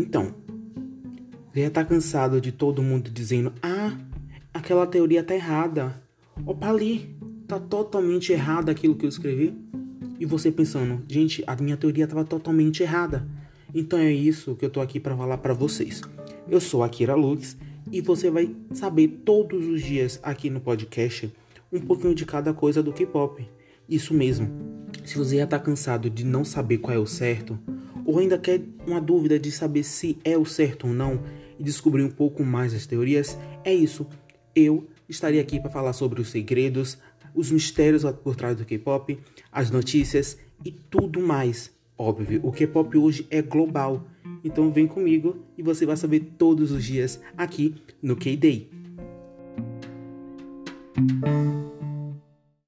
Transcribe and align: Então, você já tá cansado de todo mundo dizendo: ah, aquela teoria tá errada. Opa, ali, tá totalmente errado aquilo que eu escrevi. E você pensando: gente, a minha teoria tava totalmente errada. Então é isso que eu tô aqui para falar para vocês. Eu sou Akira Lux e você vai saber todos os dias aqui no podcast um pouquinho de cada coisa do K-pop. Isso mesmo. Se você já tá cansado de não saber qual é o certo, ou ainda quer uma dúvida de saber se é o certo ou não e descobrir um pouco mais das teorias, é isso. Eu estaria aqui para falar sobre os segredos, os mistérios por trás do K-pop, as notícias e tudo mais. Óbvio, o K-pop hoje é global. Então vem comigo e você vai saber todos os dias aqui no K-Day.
Então, 0.00 0.34
você 1.52 1.64
já 1.64 1.70
tá 1.70 1.84
cansado 1.84 2.40
de 2.40 2.50
todo 2.50 2.82
mundo 2.82 3.10
dizendo: 3.10 3.52
ah, 3.62 3.98
aquela 4.52 4.86
teoria 4.86 5.22
tá 5.22 5.34
errada. 5.34 6.02
Opa, 6.46 6.70
ali, 6.70 7.14
tá 7.46 7.60
totalmente 7.60 8.32
errado 8.32 8.70
aquilo 8.70 8.94
que 8.94 9.04
eu 9.04 9.10
escrevi. 9.10 9.54
E 10.18 10.24
você 10.24 10.50
pensando: 10.50 11.04
gente, 11.06 11.44
a 11.46 11.54
minha 11.54 11.76
teoria 11.76 12.06
tava 12.06 12.24
totalmente 12.24 12.82
errada. 12.82 13.28
Então 13.74 13.98
é 13.98 14.10
isso 14.10 14.56
que 14.56 14.64
eu 14.64 14.70
tô 14.70 14.80
aqui 14.80 14.98
para 14.98 15.14
falar 15.14 15.36
para 15.36 15.52
vocês. 15.52 16.00
Eu 16.48 16.62
sou 16.62 16.82
Akira 16.82 17.14
Lux 17.14 17.58
e 17.92 18.00
você 18.00 18.30
vai 18.30 18.56
saber 18.72 19.20
todos 19.22 19.66
os 19.66 19.82
dias 19.82 20.18
aqui 20.22 20.48
no 20.48 20.60
podcast 20.60 21.30
um 21.70 21.80
pouquinho 21.80 22.14
de 22.14 22.24
cada 22.24 22.54
coisa 22.54 22.82
do 22.82 22.92
K-pop. 22.92 23.46
Isso 23.86 24.14
mesmo. 24.14 24.48
Se 25.04 25.18
você 25.18 25.36
já 25.36 25.46
tá 25.46 25.58
cansado 25.58 26.08
de 26.08 26.24
não 26.24 26.42
saber 26.42 26.78
qual 26.78 26.96
é 26.96 26.98
o 26.98 27.06
certo, 27.06 27.58
ou 28.10 28.18
ainda 28.18 28.36
quer 28.36 28.60
uma 28.84 29.00
dúvida 29.00 29.38
de 29.38 29.52
saber 29.52 29.84
se 29.84 30.18
é 30.24 30.36
o 30.36 30.44
certo 30.44 30.88
ou 30.88 30.92
não 30.92 31.22
e 31.56 31.62
descobrir 31.62 32.02
um 32.02 32.10
pouco 32.10 32.42
mais 32.42 32.72
das 32.72 32.84
teorias, 32.84 33.38
é 33.64 33.72
isso. 33.72 34.04
Eu 34.52 34.88
estaria 35.08 35.40
aqui 35.40 35.60
para 35.60 35.70
falar 35.70 35.92
sobre 35.92 36.20
os 36.20 36.28
segredos, 36.28 36.98
os 37.32 37.52
mistérios 37.52 38.02
por 38.24 38.34
trás 38.34 38.56
do 38.56 38.64
K-pop, 38.64 39.16
as 39.52 39.70
notícias 39.70 40.36
e 40.64 40.72
tudo 40.72 41.20
mais. 41.20 41.70
Óbvio, 41.96 42.40
o 42.42 42.50
K-pop 42.50 42.98
hoje 42.98 43.28
é 43.30 43.40
global. 43.40 44.04
Então 44.42 44.72
vem 44.72 44.88
comigo 44.88 45.36
e 45.56 45.62
você 45.62 45.86
vai 45.86 45.96
saber 45.96 46.32
todos 46.36 46.72
os 46.72 46.84
dias 46.84 47.20
aqui 47.36 47.76
no 48.02 48.16
K-Day. 48.16 48.68